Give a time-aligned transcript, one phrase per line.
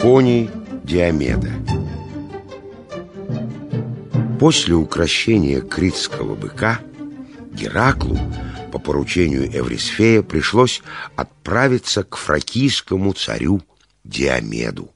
[0.00, 0.50] Кони
[0.84, 1.50] Диомеда
[4.38, 6.80] После укращения критского быка
[7.52, 8.18] Гераклу
[8.70, 10.82] по поручению Эврисфея пришлось
[11.16, 13.62] отправиться к фракийскому царю
[14.04, 14.90] Диомеду.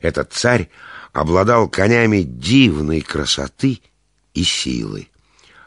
[0.00, 0.70] Этот царь
[1.12, 3.80] обладал конями дивной красоты
[4.32, 5.08] и силы.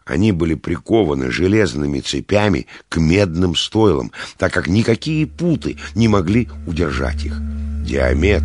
[0.06, 7.24] Они были прикованы железными цепями к медным стойлам, так как никакие путы не могли удержать
[7.24, 7.40] их.
[7.86, 8.44] Диамет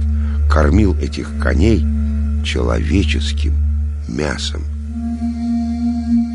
[0.50, 1.84] кормил этих коней
[2.44, 3.54] человеческим
[4.08, 4.62] мясом.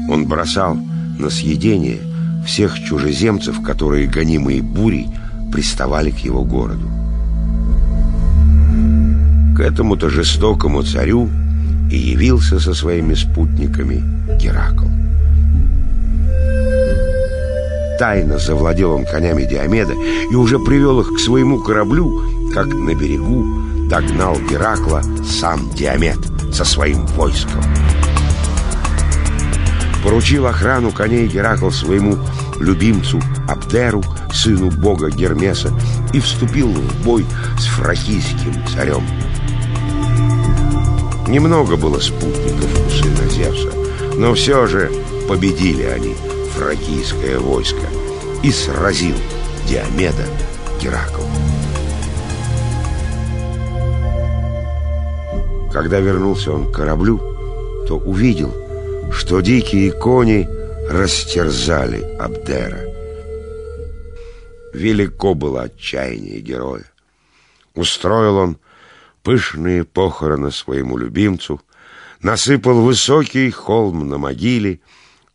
[0.09, 0.75] Он бросал
[1.17, 1.99] на съедение
[2.45, 5.07] всех чужеземцев, которые, гонимые бурей,
[5.51, 6.89] приставали к его городу.
[9.55, 11.29] К этому-то жестокому царю
[11.91, 14.01] и явился со своими спутниками
[14.37, 14.50] Геракл.
[18.01, 23.45] Тайно завладел он конями Диомеда и уже привел их к своему кораблю, как на берегу
[23.87, 26.17] догнал Геракла сам Диомед
[26.51, 27.61] со своим войском.
[30.03, 32.17] Поручил охрану коней Геракл своему
[32.59, 35.71] любимцу Абдеру, сыну бога Гермеса,
[36.11, 37.23] и вступил в бой
[37.59, 39.03] с фракийским царем.
[41.27, 43.69] Немного было спутников у сына Зевса,
[44.17, 44.91] но все же
[45.27, 46.15] победили они
[46.61, 47.87] фракийское войско
[48.43, 49.15] и сразил
[49.67, 50.27] Диомеда
[50.79, 51.23] Геракл.
[55.73, 57.17] Когда вернулся он к кораблю,
[57.87, 58.53] то увидел,
[59.11, 60.47] что дикие кони
[60.87, 62.85] растерзали Абдера.
[64.71, 66.85] Велико было отчаяние героя.
[67.73, 68.57] Устроил он
[69.23, 71.59] пышные похороны своему любимцу,
[72.21, 74.79] насыпал высокий холм на могиле,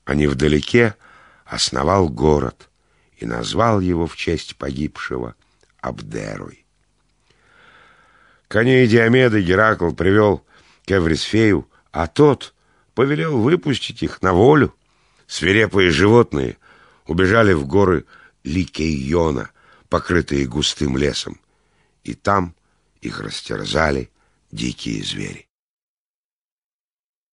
[0.05, 0.95] а невдалеке
[1.47, 2.69] основал город
[3.17, 5.35] и назвал его в честь погибшего
[5.81, 6.67] Абдерой.
[8.49, 10.45] Коней Диомеда Геракл привел
[10.85, 12.55] к Эврисфею, а тот
[12.95, 14.75] повелел выпустить их на волю.
[15.27, 16.57] Свирепые животные
[17.07, 18.05] убежали в горы
[18.45, 19.51] Ликейона,
[19.89, 21.41] покрытые густым лесом,
[22.05, 22.55] и там
[23.01, 24.11] их растерзали
[24.53, 25.49] дикие звери.